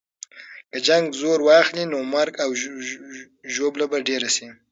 [0.71, 2.49] که جنګ زور واخلي، نو مرګ او
[3.53, 4.47] ژوبله به ډېره سي.